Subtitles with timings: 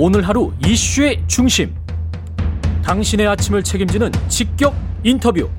[0.00, 1.74] 오늘 하루 이슈의 중심.
[2.84, 5.50] 당신의 아침을 책임지는 직격 인터뷰.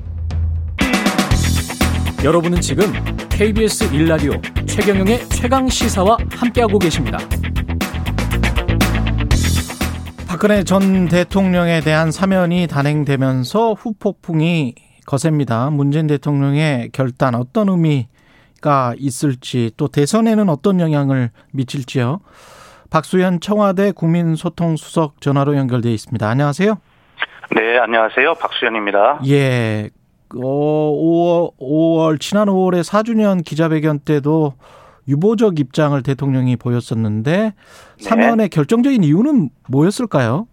[2.24, 2.90] 여러분은 지금
[3.28, 4.32] KBS 일라디오
[4.66, 7.18] 최경영의 최강 시사와 함께하고 계십니다.
[10.26, 15.68] 박근혜 전 대통령에 대한 사면이 단행되면서 후폭풍이 거셉니다.
[15.68, 22.20] 문재인 대통령의 결단 어떤 의미가 있을지 또 대선에는 어떤 영향을 미칠지요.
[22.90, 26.28] 박수현 청와대 국민소통수석 전화로 연결돼 있습니다.
[26.28, 26.74] 안녕하세요.
[27.56, 28.34] 네, 안녕하세요.
[28.34, 29.20] 박수현입니다.
[29.28, 29.90] 예.
[30.34, 34.54] 어, 5월, 5월, 지난 5월에 4주년 기자회견 때도
[35.08, 37.54] 유보적 입장을 대통령이 보였었는데
[37.98, 40.46] 사면의 결정적인 이유는 뭐였을까요?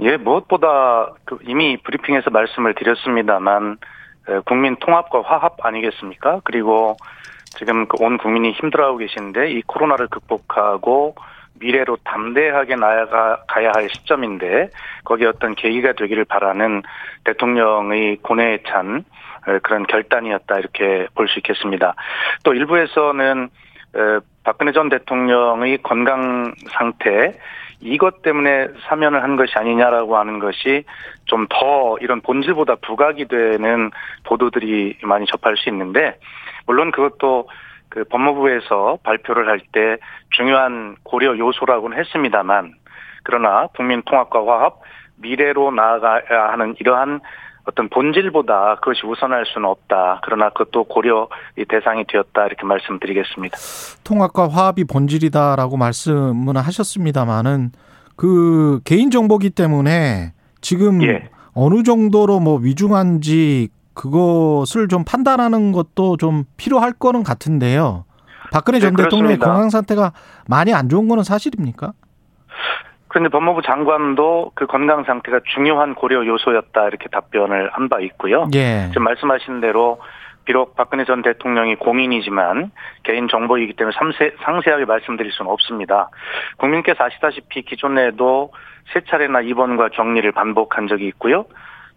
[0.00, 3.78] 예, 무엇보다 그 이미 브리핑에서 말씀을 드렸습니다만
[4.44, 6.40] 국민 통합과 화합 아니겠습니까?
[6.44, 6.96] 그리고
[7.58, 11.14] 지금 그온 국민이 힘들어하고 계신데 이 코로나를 극복하고
[11.60, 14.70] 미래로 담대하게 나아가야 할 시점인데
[15.04, 16.82] 거기에 어떤 계기가 되기를 바라는
[17.24, 19.04] 대통령의 고뇌에 찬
[19.62, 21.94] 그런 결단이었다 이렇게 볼 수 있겠습니다.
[22.42, 23.48] 또 일부에서는
[24.44, 27.38] 박근혜 전 대통령의 건강 상태
[27.82, 30.84] 이것 때문에 사면을 한 것이 아니냐라고 하는 것이
[31.26, 33.90] 좀 더 이런 본질보다 부각이 되는
[34.24, 36.18] 보도들이 많이 접할 수 있는데
[36.66, 37.48] 물론 그것도
[37.88, 39.96] 그 법무부에서 발표를 할 때
[40.30, 42.74] 중요한 고려 요소라고는 했습니다만
[43.24, 44.80] 그러나 국민 통합과 화합
[45.16, 47.20] 미래로 나아가야 하는 이러한
[47.64, 50.20] 어떤 본질보다 그것이 우선할 수는 없다.
[50.24, 52.46] 그러나 그것도 고려의 대상이 되었다.
[52.46, 53.56] 이렇게 말씀드리겠습니다.
[54.04, 57.70] 통합과 화합이 본질이다라고 말씀은 하셨습니다만은
[58.16, 61.28] 그 개인정보기 때문에 지금 예.
[61.54, 68.04] 어느 정도로 뭐 위중한지 그것을 좀 판단하는 것도 좀 필요할 거는 같은데요.
[68.50, 70.12] 박근혜 전 네, 대통령의 건강 상태가
[70.46, 71.92] 많이 안 좋은 거는 사실입니까?
[73.12, 78.48] 그런데 법무부 장관도 그 건강 상태가 중요한 고려 요소였다 이렇게 답변을 한 바 있고요.
[78.54, 78.86] 예.
[78.88, 80.00] 지금 말씀하신 대로
[80.46, 82.70] 비록 박근혜 전 대통령이 공인이지만
[83.02, 86.08] 개인 정보이기 때문에 상세, 상세하게 말씀드릴 수는 없습니다.
[86.56, 88.50] 국민께서 아시다시피 기존에도
[88.94, 91.44] 세 차례나 입원과 격리를 반복한 적이 있고요.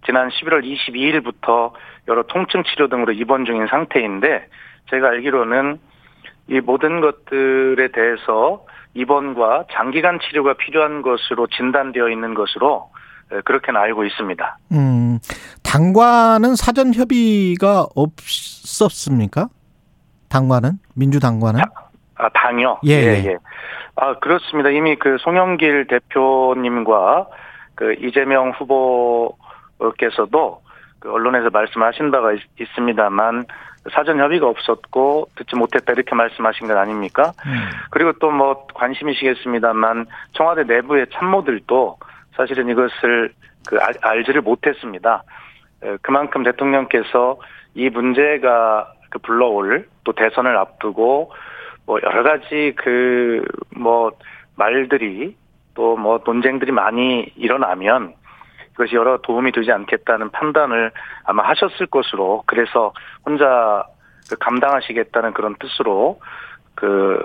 [0.06, 1.72] 지난 11월 22일부터
[2.10, 4.48] 여러 통증 치료 등으로 입원 중인 상태인데
[4.90, 5.80] 제가 알기로는
[6.50, 8.66] 이 모든 것들에 대해서
[8.96, 12.90] 입원과 장기간 치료가 필요한 것으로 진단되어 있는 것으로
[13.44, 14.58] 그렇게는 알고 있습니다.
[14.72, 15.20] 음,
[15.64, 19.50] 당과는 사전 협의가 없었습니까?
[20.30, 21.62] 당과는 민주 당과는?
[22.18, 22.80] 아, 당요.
[22.86, 23.38] 예, 예, 예.
[23.98, 24.70] 아 그렇습니다.
[24.70, 27.28] 이미 그 송영길 대표님과
[27.76, 29.38] 그 이재명 후보
[29.98, 30.62] 께서도
[31.00, 32.40] 그 언론에서 말씀하신 바가 있,
[32.76, 33.46] 습니다만
[33.92, 37.34] 사전 협의가 없었고 듣지 못했다 이렇게 말씀하신 것 아닙니까?
[37.46, 37.70] 음.
[37.92, 41.98] 그리고 또 뭐 관심이시겠습니다만 청와대 내부의 참모들도
[42.36, 43.34] 사실은 이것을
[43.68, 45.24] 그 알, 알지를 못했습니다.
[46.02, 47.38] 그만큼 대통령께서
[47.76, 51.32] 이 문제가 그 불러올 또 대선을 앞두고
[51.86, 53.44] 뭐 여러 가지 그
[53.76, 54.12] 뭐
[54.58, 55.36] 말들이
[55.76, 58.14] 또 뭐 논쟁들이 많이 일어나면
[58.76, 60.92] 그것이 여러 도움이 되지 않겠다는 판단을
[61.24, 62.94] 아마 하셨을 것으로 그래서
[63.26, 63.86] 혼자
[64.30, 66.20] 그 감당하시겠다는 그런 뜻으로
[66.76, 67.20] 그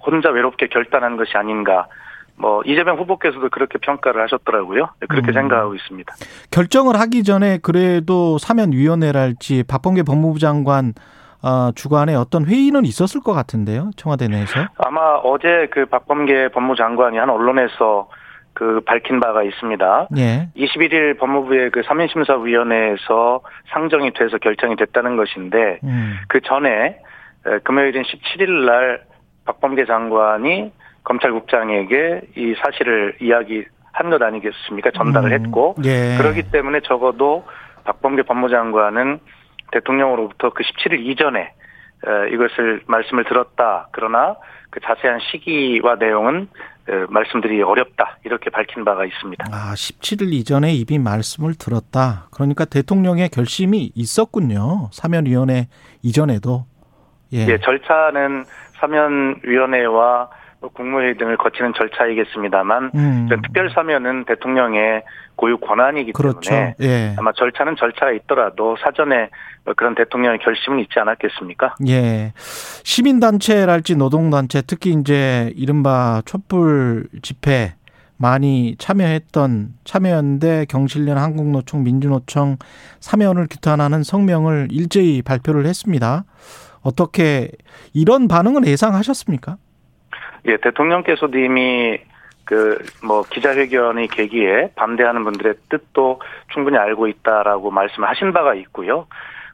[0.00, 1.88] 혼자 외롭게 결단한 것이 아닌가
[2.36, 4.88] 뭐 이재명 후보께서도 그렇게 평가를 하셨더라고요.
[5.08, 5.34] 그렇게 음.
[5.34, 6.14] 생각하고 있습니다.
[6.50, 10.94] 결정을 하기 전에 그래도 사면위원회랄지 박범계 법무부 장관
[11.42, 14.60] 어, 주관에 어떤 회의는 있었을 것 같은데요, 청와대 내에서?
[14.78, 18.08] 아마 어제 그 박범계 법무장관이 한 언론에서
[18.54, 20.08] 그 밝힌 바가 있습니다.
[20.18, 20.48] 예.
[20.56, 23.40] 21일 법무부의 그 3인 심사위원회에서
[23.72, 26.16] 상정이 돼서 결정이 됐다는 것인데 음.
[26.28, 26.98] 그 전에
[27.64, 29.02] 금요일인 17일 날
[29.44, 30.72] 박범계 장관이
[31.04, 34.90] 검찰국장에게 이 사실을 이야기한 것 아니겠습니까?
[34.92, 35.44] 전달을 음.
[35.44, 36.16] 했고 예.
[36.18, 37.44] 그렇기 때문에 적어도
[37.84, 39.18] 박범계 법무장관은
[39.72, 41.52] 대통령으로부터 그 17일 이전에
[42.32, 43.88] 이것을 말씀을 들었다.
[43.92, 44.36] 그러나
[44.70, 46.48] 그 자세한 시기와 내용은
[47.08, 49.44] 말씀드리기 어렵다 이렇게 밝힌 바가 있습니다.
[49.52, 52.28] 아 17일 이전에 이미 말씀을 들었다.
[52.32, 54.88] 그러니까 대통령의 결심이 있었군요.
[54.90, 55.68] 사면위원회
[56.02, 56.66] 이전에도.
[57.32, 58.44] 예, 예 절차는
[58.80, 60.30] 사면위원회와
[60.68, 63.28] 국무회의 등을 거치는 절차이겠습니다만 음.
[63.42, 65.02] 특별 사면은 대통령의
[65.36, 66.50] 고유 권한이기 그렇죠.
[66.50, 67.14] 때문에 예.
[67.18, 69.30] 아마 절차는 절차가 있더라도 사전에
[69.76, 71.76] 그런 대통령의 결심은 있지 않았겠습니까?
[71.88, 72.32] 예.
[72.36, 77.74] 시민단체랄지 노동단체 특히 이제 이른바 촛불 집회
[78.16, 82.56] 많이 참여했던 참여연대, 경실련, 한국노총, 민주노총
[83.00, 86.24] 사면을 규탄하는 성명을 일제히 발표를 했습니다.
[86.82, 87.50] 어떻게
[87.92, 89.56] 이런 반응은 예상하셨습니까?
[90.46, 91.98] 예, 대통령께서도 이미
[92.44, 96.20] 그 뭐 기자회견의 계기에 반대하는 분들의 뜻도
[96.52, 99.06] 충분히 알고 있다라고 말씀하신 바가 있고요.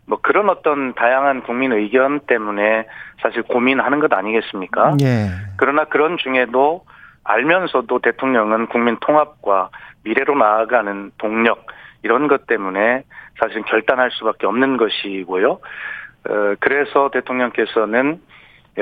[0.06, 2.86] 뭐 그런 어떤 다양한 국민 의견 때문에
[3.20, 4.96] 사실 고민하는 것 아니겠습니까?
[5.02, 5.28] 예.
[5.56, 6.84] 그러나 그런 중에도
[7.24, 9.70] 알면서도 대통령은 국민 통합과
[10.04, 11.66] 미래로 나아가는 동력
[12.02, 13.02] 이런 것 때문에
[13.38, 15.50] 사실 결단할 수밖에 없는 것이고요.
[15.50, 18.20] 어, 그래서 대통령께서는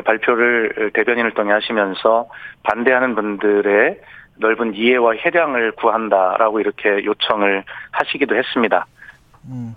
[0.02, 2.28] 발표를 대변인을 통해 하시면서
[2.62, 4.00] 반대하는 분들의
[4.38, 8.86] 넓은 이해와 협량을 구한다라고 이렇게 요청을 하시기도 했습니다.
[9.48, 9.74] 음.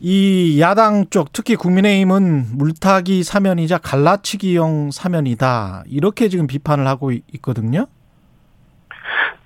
[0.00, 7.86] 이 야당 쪽 특히 국민의힘은 물타기 사면이자 갈라치기용 사면이다 이렇게 지금 비판을 하고 있거든요.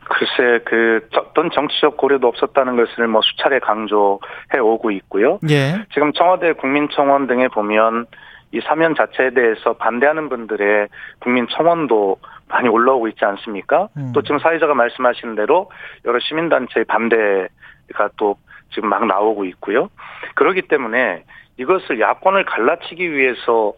[0.09, 5.39] 글쎄 그 어떤 정치적 고려도 없었다는 것을 뭐 수차례 강조해 오고 있고요.
[5.49, 5.85] 예.
[5.93, 8.07] 지금 청와대 국민청원 등에 보면
[8.53, 10.89] 이 사면 자체에 대해서 반대하는 분들의
[11.21, 12.17] 국민 청원도
[12.49, 13.89] 많이 올라오고 있지 않습니까?
[13.97, 14.13] 음.
[14.15, 15.71] 또 지금 사회자가 말씀하신 대로
[16.07, 18.37] 여러 시민단체의 반대가 또
[18.73, 19.91] 지금 막 나오고 있고요.
[20.35, 21.25] 그렇기 때문에
[21.59, 23.75] 이것을 야권을 갈라치기 위해서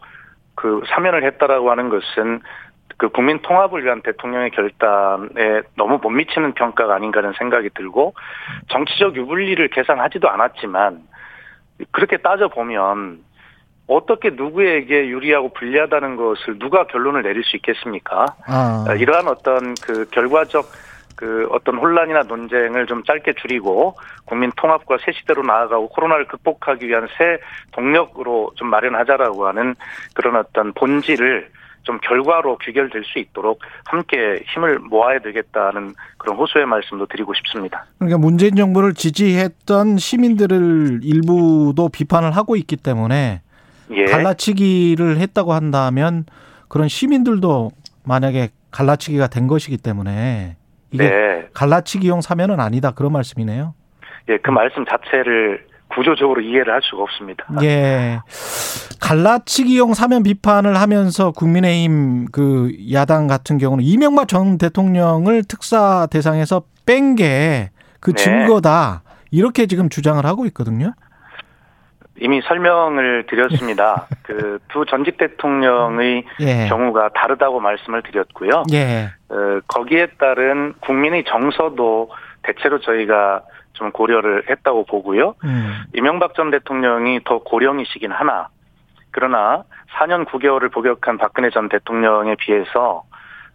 [0.55, 2.41] 그 사면을 했다라고 하는 것은
[2.97, 8.13] 그 국민 통합을 위한 대통령의 결단에 너무 못 미치는 평가가 아닌가 하는 생각이 들고
[8.69, 11.01] 정치적 유불리를 계산하지도 않았지만
[11.91, 13.23] 그렇게 따져 보면
[13.87, 18.25] 어떻게 누구에게 유리하고 불리하다는 것을 누가 결론을 내릴 수 있겠습니까?
[18.45, 18.85] 아.
[18.97, 20.65] 이러한 어떤 그 결과적
[21.21, 23.95] 그 어떤 혼란이나 논쟁을 좀 짧게 줄이고
[24.25, 27.37] 국민 통합과 새 시대로 나아가고 코로나를 극복하기 위한 새
[27.73, 29.75] 동력으로 좀 마련하자라고 하는
[30.15, 31.49] 그런 어떤 본질을
[31.83, 37.85] 좀 결과로 귀결될 수 있도록 함께 힘을 모아야 되겠다는 그런 호소의 말씀도 드리고 싶습니다.
[37.97, 43.41] 그러니까 문재인 정부를 지지했던 시민들을 일부도 비판을 하고 있기 때문에
[43.93, 44.05] 예.
[44.05, 46.25] 갈라치기를 했다고 한다면
[46.67, 47.71] 그런 시민들도
[48.03, 50.55] 만약에 갈라치기가 된 것이기 때문에
[50.91, 51.47] 이게 네.
[51.53, 53.73] 갈라치기용 사면은 아니다 그런 말씀이네요.
[54.29, 57.45] 예, 그 말씀 자체를 구조적으로 이해를 할 수가 없습니다.
[57.63, 58.19] 예.
[59.01, 67.15] 갈라치기용 사면 비판을 하면서 국민의힘 그 야당 같은 경우는 이명박 전 대통령을 특사 대상에서 뺀
[67.15, 68.23] 게그 네.
[68.23, 69.03] 증거다.
[69.31, 70.93] 이렇게 지금 주장을 하고 있거든요.
[72.21, 74.07] 이미 설명을 드렸습니다.
[74.23, 76.67] 그 두 전직 대통령의 예.
[76.67, 78.63] 경우가 다르다고 말씀을 드렸고요.
[78.73, 79.09] 예.
[79.29, 82.11] 어, 거기에 따른 국민의 정서도
[82.43, 85.35] 대체로 저희가 좀 고려를 했다고 보고요.
[85.43, 85.83] 음.
[85.93, 88.47] 이명박 전 대통령이 더 고령이시긴 하나
[89.11, 89.63] 그러나
[89.97, 93.03] 4년 9개월을 복역한 박근혜 전 대통령에 비해서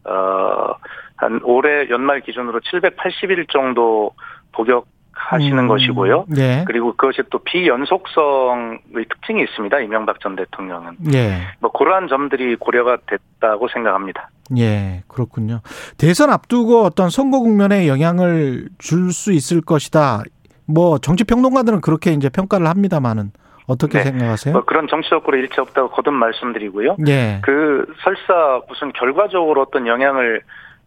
[0.04, 4.12] 어한 올해 연말 기준으로 780일 정도
[4.52, 4.86] 복역
[5.28, 5.68] 하시는 음.
[5.68, 6.26] 것이고요.
[6.28, 6.64] 네.
[6.66, 9.80] 그리고 그것이 또 비연속성의 특징이 있습니다.
[9.80, 10.96] 이명박 전 대통령은.
[11.00, 11.40] 네.
[11.60, 14.30] 뭐 그러한 점들이 고려가 됐다고 생각합니다.
[14.58, 15.60] 예, 그렇군요.
[15.98, 20.22] 대선 앞두고 어떤 선거 국면에 영향을 줄 수 있을 것이다.
[20.66, 23.30] 뭐 정치 평론가들은 그렇게 이제 평가를 합니다만은
[23.66, 24.04] 어떻게 네.
[24.04, 24.52] 생각하세요?
[24.52, 26.96] 뭐 그런 정치적으로 일치 없다고 거듭 말씀드리고요.
[27.08, 27.40] 예.
[27.42, 30.42] 그 설사 무슨 결과적으로 어떤 영향을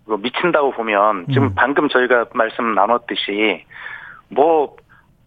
[0.06, 1.51] 뭐 미친다고 보면 지금 음.
[1.56, 3.63] 방금 저희가 말씀 나눴듯이
[4.29, 4.75] 뭐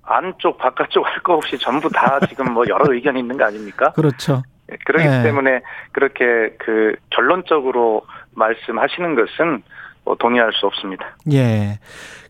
[0.02, 3.92] 안쪽 바깥쪽 할 거 없이 전부 다 지금 뭐 여러 의견이 있는 거 아닙니까?
[3.92, 4.42] 그렇죠.
[4.70, 5.22] 예, 그렇기 네.
[5.22, 5.60] 때문에
[5.92, 8.02] 그렇게 그 결론적으로
[8.34, 9.62] 말씀하시는 것은
[10.04, 11.16] 뭐 동의할 수 없습니다.
[11.32, 11.78] 예.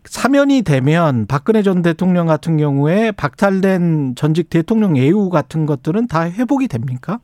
[0.05, 6.69] 사면이 되면 박근혜 전 대통령 같은 경우에 박탈된 전직 대통령 예우 같은 것들은 다 회복이
[6.69, 7.21] 됩니까?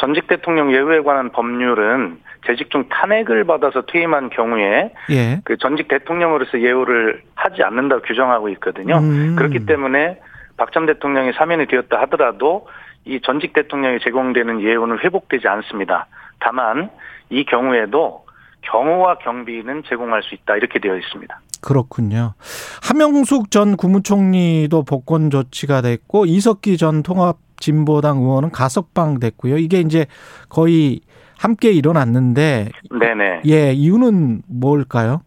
[0.00, 5.40] 전직 대통령 예우에 관한 법률은 재직 중 탄핵을 받아서 퇴임한 경우에 예.
[5.44, 8.96] 그 전직 대통령으로서 예우를 하지 않는다 규정하고 있거든요.
[8.96, 9.36] 음.
[9.36, 10.18] 그렇기 때문에
[10.56, 12.66] 박 전 대통령이 사면이 되었다 하더라도
[13.04, 16.06] 이 전직 대통령이 제공되는 예우는 회복되지 않습니다.
[16.38, 16.90] 다만
[17.28, 18.24] 이 경우에도
[18.62, 21.40] 경호와 경비는 제공할 수 있다 이렇게 되어 있습니다.
[21.60, 22.34] 그렇군요.
[22.82, 29.58] 하명숙 전 국무총리도 복권 조치가 됐고 이석기 전 통합 진보당 의원은 가석방 됐고요.
[29.58, 30.06] 이게 이제
[30.48, 31.00] 거의
[31.38, 33.42] 함께 일어났는데 네네.
[33.46, 35.22] 예, 이유는 뭘까요?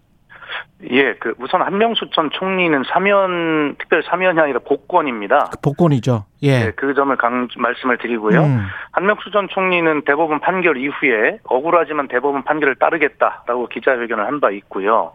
[0.91, 5.49] 예, 그 우선 한명수 전 총리는 사면 특별 사면이 아니라 복권입니다.
[5.51, 6.25] 그 복권이죠.
[6.41, 8.43] 예, 네, 그 점을 강 말씀을 드리고요.
[8.43, 8.65] 음.
[8.91, 15.13] 한명수 전 총리는 대법원 판결 이후에 억울하지만 대법원 판결을 따르겠다라고 기자회견을 한 바 있고요.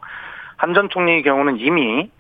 [0.59, 2.11] 한 전 총리의 경우는 이미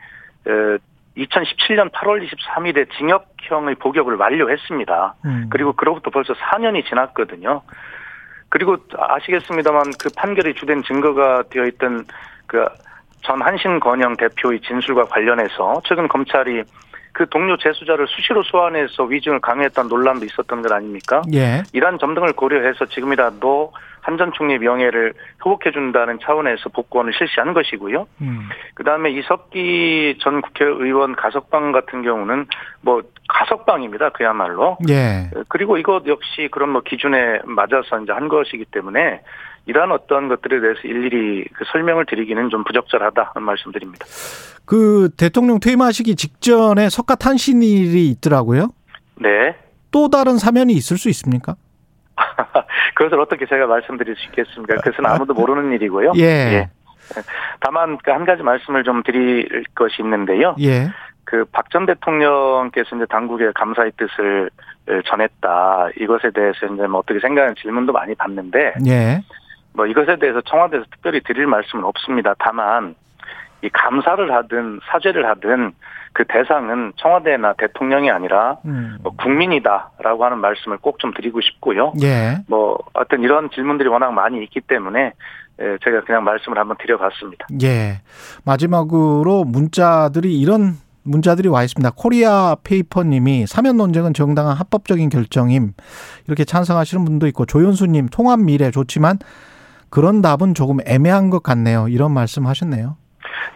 [1.16, 5.14] 2017년 8월 23일에 징역형의 복역을 완료했습니다.
[5.26, 5.46] 음.
[5.50, 7.62] 그리고 그로부터 벌써 4년이 지났거든요.
[8.48, 12.06] 그리고 아시겠습니다만 그 판결의 주된 증거가 되어 있던
[12.46, 12.66] 그
[13.22, 16.62] 전 한신건영 대표의 진술과 관련해서 최근 검찰이
[17.18, 21.20] 그 동료 재수자를 수시로 소환해서 위증을 강요했다는 논란도 있었던 것 아닙니까?
[21.34, 21.64] 예.
[21.72, 25.12] 이러한 점 등을 고려해서 지금이라도 한 전 총리의 명예를
[25.44, 28.06] 회복해 준다는 차원에서 복권을 실시한 것이고요.
[28.22, 28.48] 음.
[28.74, 32.46] 그 다음에 이석기 전 국회의원 가석방 같은 경우는
[32.80, 34.10] 뭐 가석방입니다.
[34.10, 34.78] 그야말로.
[34.88, 35.28] 예.
[35.48, 39.20] 그리고 이것 역시 그런 뭐 기준에 맞아서 이제 한 것이기 때문에
[39.68, 44.06] 이러한 어떤 것들에 대해서 일일이 그 설명을 드리기는 좀 부적절하다는 말씀드립니다.
[44.64, 48.70] 그 대통령 퇴임하시기 직전에 석가탄신일이 있더라고요.
[49.20, 49.54] 네.
[49.90, 51.54] 또 다른 사면이 있을 수 있습니까?
[52.96, 54.76] 그것을 어떻게 제가 말씀드릴 수 있겠습니까?
[54.76, 56.12] 그것은 아무도 모르는 일이고요.
[56.16, 56.70] 예.
[57.60, 60.56] 다만 그한 가지 말씀을 좀 드릴 것이 있는데요.
[60.60, 60.88] 예.
[61.24, 64.48] 그 박 전 대통령께서 이제 당국에 감사의 뜻을
[65.04, 65.88] 전했다.
[66.00, 69.20] 이것에 대해서 이제 뭐 어떻게 생각하는 질문도 많이 받는데 예.
[69.78, 72.34] 뭐 이것에 대해서 청와대에서 특별히 드릴 말씀은 없습니다.
[72.40, 72.96] 다만
[73.62, 75.72] 이 감사를 하든 사죄를 하든
[76.12, 78.98] 그 대상은 청와대나 대통령이 아니라 음.
[79.04, 81.92] 뭐 국민이다라고 하는 말씀을 꼭 좀 드리고 싶고요.
[82.02, 82.38] 예.
[82.48, 85.12] 뭐 어떤 이런 질문들이 워낙 많이 있기 때문에
[85.60, 87.46] 예, 제가 그냥 말씀을 한번 드려봤습니다.
[87.62, 88.00] 예.
[88.44, 91.92] 마지막으로 문자들이 이런 문자들이 와 있습니다.
[91.96, 95.72] 코리아 페이퍼님이 사면 논쟁은 정당한 합법적인 결정임
[96.26, 99.18] 이렇게 찬성하시는 분도 있고 조현수님 통합 미래 좋지만
[99.90, 101.88] 그런 답은 조금 애매한 것 같네요.
[101.88, 102.96] 이런 말씀 하셨네요.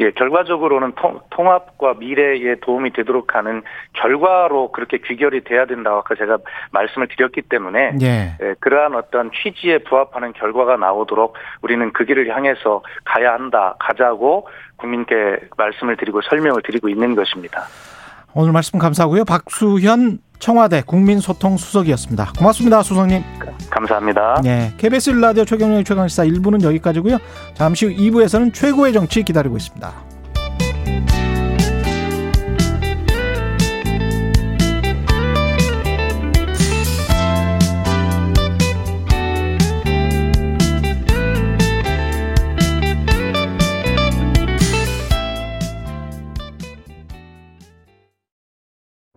[0.01, 3.63] 예, 결과적으로는 통, 통합과 미래에 도움이 되도록 하는
[3.93, 6.39] 결과로 그렇게 귀결이 돼야 된다고 아까 제가
[6.71, 8.37] 말씀을 드렸기 때문에 예.
[8.41, 15.39] 예, 그러한 어떤 취지에 부합하는 결과가 나오도록 우리는 그 길을 향해서 가야 한다, 가자고 국민께
[15.57, 17.63] 말씀을 드리고 설명을 드리고 있는 것입니다.
[18.35, 19.25] 오늘 말씀 감사하고요.
[19.25, 22.33] 박수현 청와대 국민소통 수석이었습니다.
[22.39, 23.23] 고맙습니다, 수석님.
[23.71, 24.41] 감사합니다.
[24.43, 27.19] 네, KBS 라디오 최경영의 최강시사 1부는 여기까지고요.
[27.55, 30.12] 잠시 후 2부에서는 최고의 정치 기다리고 있습니다.